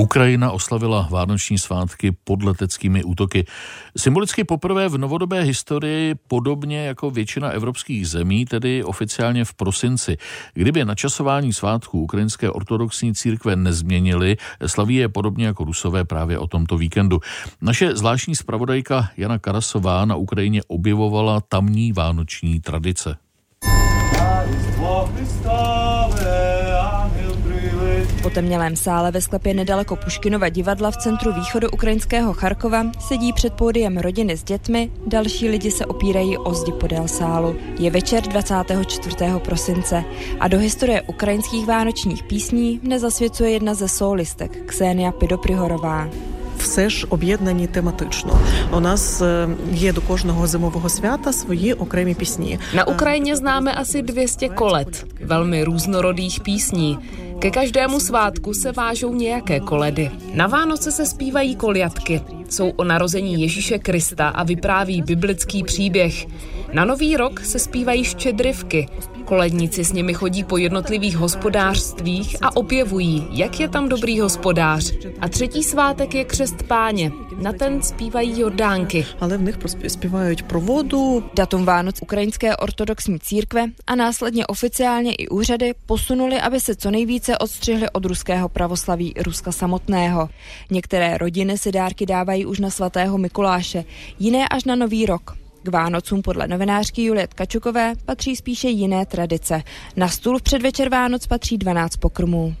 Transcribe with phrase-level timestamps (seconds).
[0.00, 3.44] Ukrajina oslavila vánoční svátky pod leteckými útoky.
[3.96, 10.16] Symbolicky poprvé v novodobé historii, podobně jako většina evropských zemí, tedy oficiálně v prosinci.
[10.54, 14.36] Kdyby načasování svátků ukrajinské ortodoxní církve nezměnily,
[14.66, 17.20] slaví je podobně jako rusové právě o tomto víkendu.
[17.60, 23.16] Naše zvláštní zpravodajka Jana Karasová na Ukrajině objevovala tamní vánoční tradice.
[28.30, 33.98] Potemnělém sále ve sklepě nedaleko Puškinova divadla v centru východu ukrajinského Charkova sedí před pódiem
[33.98, 37.56] rodiny s dětmi, další lidi se opírají o zdi podél sálu.
[37.78, 39.16] Je večer 24.
[39.44, 40.04] prosince
[40.40, 46.08] a do historie ukrajinských vánočních písní nezasvěcuje jedna ze solistek, Ksenia Pidoprihorová
[46.59, 48.39] все ж об'єднані тематично.
[48.71, 49.21] У нас
[49.73, 52.59] є до кожного зимового свята свої окремі пісні.
[52.73, 56.97] Na Ukrajině známe asi 200 kolet, velmi různorodých písní.
[57.39, 60.11] Ke každému svátku se vážou nějaké koledy.
[60.33, 62.21] Na Vánoce se zpívají koliatky.
[62.50, 66.26] jsou o narození Ježíše Krista a vypráví biblický příběh.
[66.72, 68.88] Na Nový rok se zpívají štědrivky.
[69.24, 74.92] Koledníci s nimi chodí po jednotlivých hospodářstvích a objevují, jak je tam dobrý hospodář.
[75.20, 77.12] A třetí svátek je křest páně.
[77.42, 79.06] Na ten zpívají Jordánky.
[79.20, 79.56] Ale v nich
[79.88, 81.24] zpívají pro vodu.
[81.34, 87.38] Datum Vánoc ukrajinské ortodoxní církve a následně oficiálně i úřady posunuli, aby se co nejvíce
[87.38, 90.28] odstřihli od ruského pravoslaví Ruska samotného.
[90.70, 93.84] Některé rodiny si dárky dávají už na svatého Mikuláše,
[94.18, 95.40] jiné až na Nový rok.
[95.62, 99.62] K Vánocům podle novinářky Julie Tkačukové patří spíše jiné tradice.
[99.96, 102.54] Na stůl v předvečer Vánoc patří 12 pokrmů.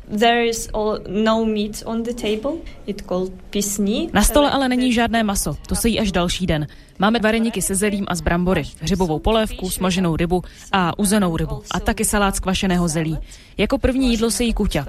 [4.06, 6.66] No na stole ale není žádné maso, to se jí až další den.
[6.98, 10.42] Máme vareniky se zelím a z brambory, hřibovou polévku, smaženou rybu
[10.72, 13.18] a uzenou rybu a taky salát z kvašeného zelí.
[13.58, 14.86] Jako první jídlo se jí kuťa.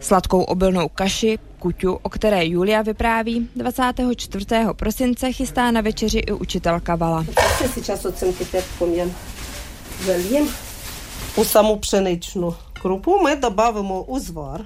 [0.00, 4.45] Sladkou obilnou kaši, kuťu, o které Julia vypráví, 24.
[4.75, 7.25] prosince chystá na večeři i učitelka Vala.
[11.35, 14.65] U саму pšeničnu krupu my dobavíme uzvar.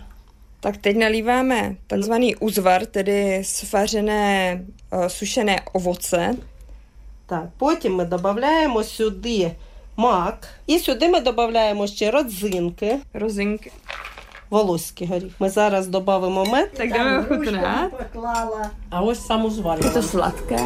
[0.59, 4.61] Tak teď nalíváme takzvaný uzvar, tedy svařené
[4.93, 6.35] uh, sušené ovoce.
[7.25, 9.51] Так, потім ми додаємо сюди
[9.97, 10.47] мак.
[10.67, 12.99] І сюди ми додаємо ще родзинки.
[13.13, 13.71] Розинки.
[14.49, 15.33] Волоський горіх.
[15.39, 16.73] Ми зараз додаємо мед.
[16.73, 17.89] Так jdeme ochutnat.
[18.89, 19.81] А ось саму зварю.
[19.83, 20.59] Je to sladké.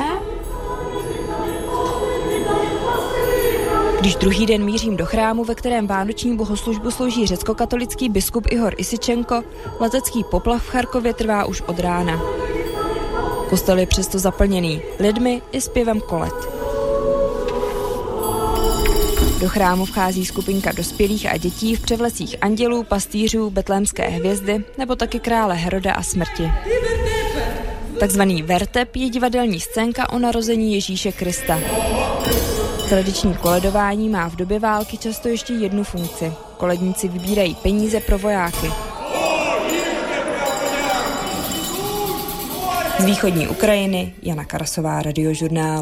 [3.99, 9.43] Když druhý den mířím do chrámu, ve kterém vánoční bohoslužbu slouží řecko-katolický biskup Ihor Isičenko,
[9.79, 12.21] letecký poplav v Charkově trvá už od rána.
[13.49, 16.60] Kostel je přesto zaplněný lidmi i zpěvem kolet.
[19.42, 25.20] Do chrámu vchází skupinka dospělých a dětí v převlecích andělů, pastýřů, betlémské hvězdy nebo taky
[25.20, 26.52] krále Heroda a smrti.
[28.00, 31.60] Takzvaný vertep je divadelní scénka o narození Ježíše Krista.
[32.88, 36.32] Tradiční koledování má v době války často ještě jednu funkci.
[36.56, 38.72] Koledníci vybírají peníze pro vojáky.
[42.98, 45.80] Z východní Ukrajiny Jana Karasová, radiožurnál.